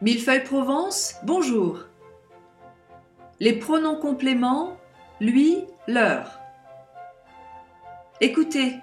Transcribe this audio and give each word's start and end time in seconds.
Millefeuille 0.00 0.44
Provence, 0.44 1.16
bonjour. 1.24 1.80
Les 3.40 3.54
pronoms 3.54 3.96
compléments, 3.96 4.78
lui, 5.20 5.64
leur. 5.88 6.38
Écoutez. 8.20 8.76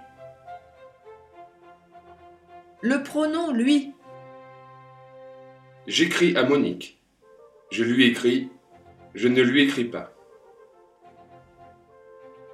Le 2.82 3.02
pronom 3.02 3.54
lui. 3.54 3.94
J'écris 5.88 6.36
à 6.36 6.44
Monique. 6.44 7.00
Je 7.72 7.86
lui 7.86 8.08
écris. 8.08 8.50
Je 9.14 9.30
ne 9.30 9.42
lui 9.42 9.64
écris 9.64 9.86
pas. 9.86 10.12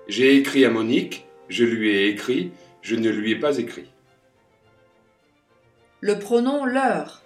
J'ai 0.08 0.36
écrit 0.36 0.66
à 0.66 0.70
Monique. 0.70 1.26
Je 1.50 1.66
lui 1.66 1.96
ai 1.96 2.10
écrit. 2.10 2.52
Je 2.84 2.96
ne 2.96 3.10
lui 3.10 3.32
ai 3.32 3.40
pas 3.40 3.58
écrit. 3.58 3.92
Le 6.00 6.20
pronom 6.20 6.66
leur. 6.66 7.24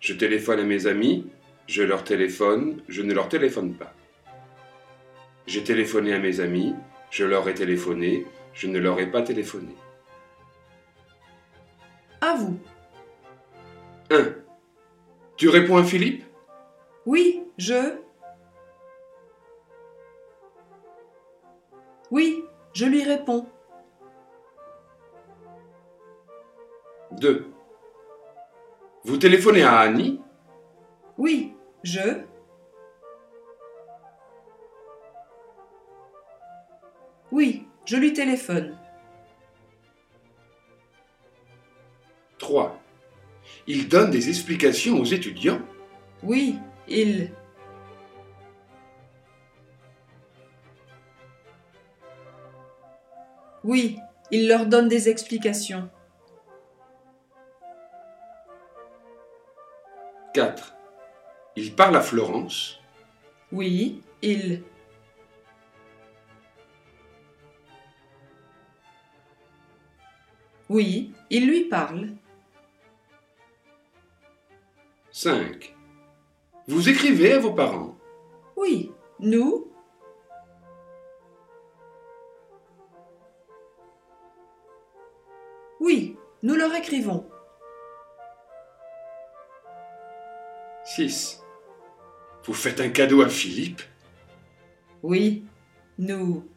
Je 0.00 0.14
téléphone 0.14 0.60
à 0.60 0.64
mes 0.64 0.86
amis. 0.86 1.26
Je 1.66 1.82
leur 1.82 2.04
téléphone. 2.04 2.82
Je 2.88 3.02
ne 3.02 3.12
leur 3.12 3.28
téléphone 3.28 3.74
pas. 3.74 3.92
J'ai 5.46 5.62
téléphoné 5.64 6.12
à 6.12 6.18
mes 6.18 6.40
amis. 6.40 6.74
Je 7.10 7.24
leur 7.24 7.48
ai 7.48 7.54
téléphoné. 7.54 8.26
Je 8.52 8.66
ne 8.66 8.78
leur 8.78 8.98
ai 8.98 9.10
pas 9.10 9.22
téléphoné. 9.22 9.74
À 12.20 12.34
vous. 12.34 12.58
1. 14.10 14.34
Tu 15.36 15.48
réponds 15.48 15.76
à 15.76 15.84
Philippe? 15.84 16.24
Oui, 17.04 17.44
je. 17.58 17.98
Oui, 22.10 22.44
je 22.72 22.86
lui 22.86 23.04
réponds. 23.04 23.46
2. 27.12 27.55
Vous 29.06 29.18
téléphonez 29.18 29.62
à 29.62 29.78
Annie? 29.78 30.20
Oui, 31.16 31.54
je. 31.84 32.24
Oui, 37.30 37.68
je 37.84 37.96
lui 37.98 38.12
téléphone. 38.12 38.76
3. 42.38 42.82
Il 43.68 43.88
donne 43.88 44.10
des 44.10 44.28
explications 44.28 44.98
aux 44.98 45.04
étudiants? 45.04 45.60
Oui, 46.24 46.58
il. 46.88 47.30
Oui, 53.62 54.00
il 54.32 54.48
leur 54.48 54.66
donne 54.66 54.88
des 54.88 55.08
explications. 55.08 55.88
4. 60.36 60.74
Il 61.56 61.74
parle 61.74 61.96
à 61.96 62.02
Florence 62.02 62.78
Oui, 63.52 64.02
il. 64.20 64.62
Oui, 70.68 71.14
il 71.30 71.48
lui 71.48 71.64
parle. 71.64 72.10
5. 75.10 75.74
Vous 76.68 76.90
écrivez 76.90 77.32
à 77.32 77.38
vos 77.38 77.54
parents 77.54 77.96
Oui, 78.58 78.92
nous. 79.18 79.72
Oui, 85.80 86.18
nous 86.42 86.56
leur 86.56 86.74
écrivons. 86.74 87.26
6. 90.96 91.44
Vous 92.44 92.54
faites 92.54 92.80
un 92.80 92.88
cadeau 92.88 93.20
à 93.20 93.28
Philippe? 93.28 93.82
Oui, 95.02 95.44
nous. 95.98 96.48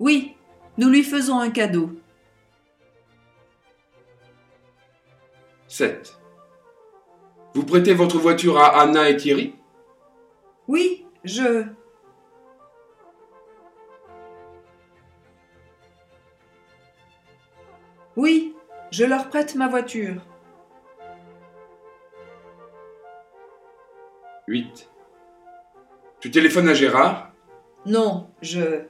Oui, 0.00 0.34
nous 0.78 0.88
lui 0.88 1.04
faisons 1.04 1.38
un 1.38 1.50
cadeau. 1.50 1.92
7. 5.68 6.18
Vous 7.54 7.64
prêtez 7.64 7.94
votre 7.94 8.18
voiture 8.18 8.58
à 8.58 8.80
Anna 8.80 9.08
et 9.08 9.16
Thierry? 9.16 9.54
Oui, 10.66 11.06
je. 11.22 11.66
Oui, 18.16 18.51
je 18.92 19.04
leur 19.04 19.28
prête 19.28 19.56
ma 19.56 19.68
voiture. 19.68 20.22
8. 24.46 24.90
Tu 26.20 26.30
téléphones 26.30 26.68
à 26.68 26.74
Gérard? 26.74 27.32
Non, 27.86 28.30
je. 28.42 28.84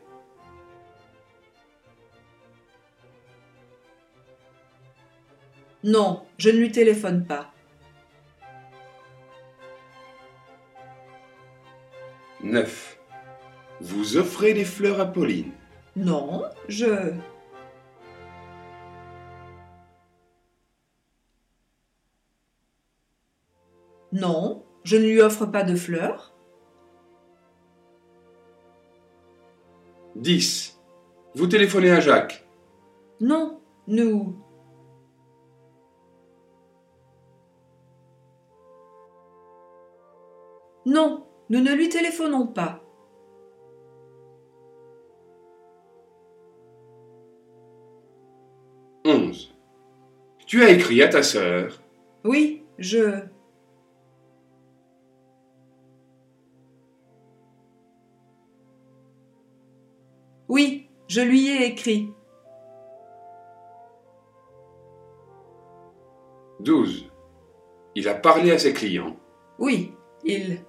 Non, 5.85 6.27
je 6.37 6.51
ne 6.51 6.59
lui 6.59 6.73
téléphone 6.73 7.25
pas. 7.25 7.51
9. 12.43 12.99
Vous 13.81 14.17
offrez 14.17 14.53
des 14.53 14.65
fleurs 14.65 15.01
à 15.01 15.07
Pauline? 15.07 15.53
Non, 15.97 16.45
je. 16.69 17.13
Non, 24.13 24.63
je 24.85 24.97
ne 24.97 25.07
lui 25.07 25.21
offre 25.23 25.47
pas 25.47 25.63
de 25.63 25.75
fleurs. 25.75 26.35
10. 30.17 30.79
Vous 31.35 31.47
téléphonez 31.47 31.91
à 31.91 32.01
Jacques 32.01 32.47
Non, 33.21 33.61
nous. 33.87 34.37
Non, 40.85 41.27
nous 41.49 41.61
ne 41.61 41.73
lui 41.73 41.89
téléphonons 41.89 42.47
pas. 42.47 42.83
Onze. 49.05 49.55
Tu 50.47 50.63
as 50.63 50.71
écrit 50.71 51.03
à 51.03 51.09
ta 51.09 51.23
sœur 51.23 51.81
Oui, 52.25 52.65
je. 52.79 53.23
Je 61.13 61.21
lui 61.21 61.49
ai 61.49 61.67
écrit. 61.67 62.11
12. 66.61 67.11
Il 67.95 68.09
a 68.09 68.15
parlé 68.15 68.51
à 68.51 68.59
ses 68.59 68.73
clients 68.73 69.15
Oui, 69.59 69.93
il. 70.25 70.65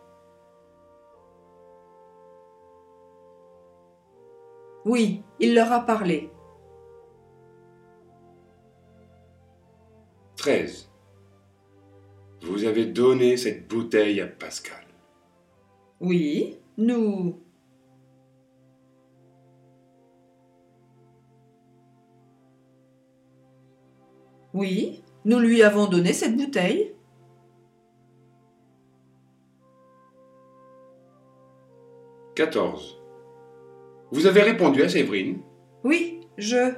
Oui, 4.83 5.23
il 5.39 5.55
leur 5.55 5.71
a 5.71 5.79
parlé. 5.79 6.29
13. 10.35 10.89
Vous 12.41 12.65
avez 12.65 12.85
donné 12.87 13.37
cette 13.37 13.69
bouteille 13.69 14.19
à 14.19 14.27
Pascal. 14.27 14.85
Oui, 16.01 16.59
nous. 16.77 17.42
Oui, 24.53 25.03
nous 25.25 25.39
lui 25.39 25.63
avons 25.63 25.87
donné 25.87 26.13
cette 26.13 26.37
bouteille. 26.37 26.93
14. 32.35 32.99
Vous 34.11 34.25
avez 34.25 34.41
répondu 34.41 34.83
à 34.83 34.89
Séverine? 34.89 35.41
Oui, 35.83 36.21
je. 36.37 36.73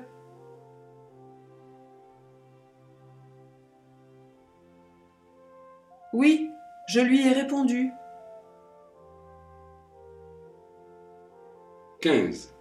Oui, 6.14 6.50
je 6.88 7.00
lui 7.02 7.28
ai 7.28 7.34
répondu. 7.34 7.92
15. 12.02 12.56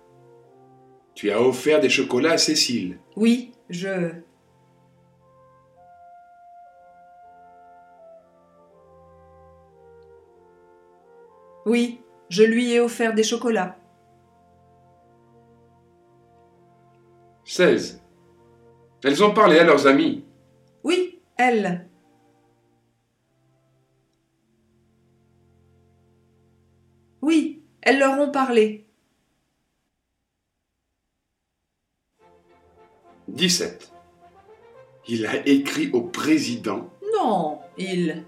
Tu 1.14 1.30
as 1.30 1.40
offert 1.40 1.80
des 1.80 1.88
chocolats 1.88 2.32
à 2.32 2.38
Cécile. 2.38 2.98
Oui, 3.16 3.52
je. 3.70 4.10
Oui, 11.74 11.98
je 12.28 12.44
lui 12.44 12.70
ai 12.70 12.78
offert 12.78 13.14
des 13.14 13.24
chocolats. 13.24 13.76
16. 17.44 18.00
Elles 19.02 19.24
ont 19.24 19.34
parlé 19.34 19.58
à 19.58 19.64
leurs 19.64 19.88
amis. 19.88 20.24
Oui, 20.84 21.20
elles. 21.36 21.88
Oui, 27.20 27.64
elles 27.82 27.98
leur 27.98 28.20
ont 28.20 28.30
parlé. 28.30 28.86
17. 33.26 33.92
Il 35.08 35.26
a 35.26 35.44
écrit 35.44 35.90
au 35.90 36.02
président. 36.02 36.88
Non, 37.18 37.58
il. 37.76 38.24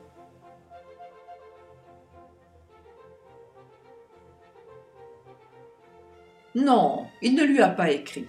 Non, 6.57 7.07
il 7.21 7.35
ne 7.35 7.45
lui 7.45 7.61
a 7.61 7.69
pas 7.69 7.91
écrit. 7.91 8.27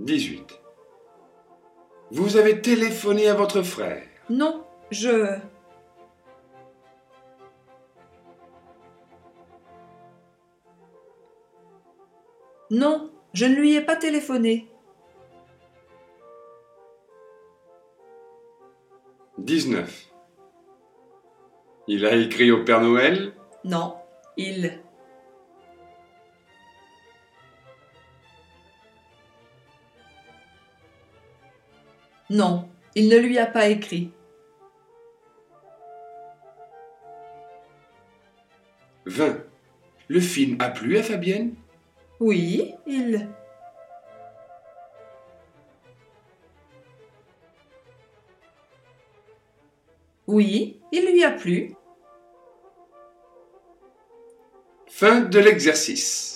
18. 0.00 0.60
Vous 2.10 2.36
avez 2.36 2.60
téléphoné 2.60 3.28
à 3.28 3.34
votre 3.34 3.62
frère? 3.62 4.02
Non, 4.28 4.66
je... 4.90 5.38
Non, 12.72 13.12
je 13.32 13.46
ne 13.46 13.54
lui 13.54 13.76
ai 13.76 13.80
pas 13.80 13.94
téléphoné. 13.94 14.68
19. 19.38 20.12
Il 21.86 22.04
a 22.04 22.16
écrit 22.16 22.50
au 22.50 22.64
Père 22.64 22.80
Noël? 22.80 23.34
Non, 23.62 23.99
il. 24.36 24.80
Non, 32.30 32.68
il 32.94 33.08
ne 33.08 33.16
lui 33.16 33.38
a 33.38 33.46
pas 33.46 33.68
écrit. 33.68 34.12
20. 39.06 39.44
Le 40.08 40.20
film 40.20 40.56
a 40.60 40.70
plu 40.70 40.96
à 40.98 41.02
Fabienne? 41.02 41.54
Oui, 42.20 42.74
il. 42.86 43.28
Oui, 50.26 50.80
il 50.92 51.10
lui 51.10 51.24
a 51.24 51.32
plu. 51.32 51.74
Fin 55.00 55.22
de 55.22 55.38
l'exercice. 55.38 56.29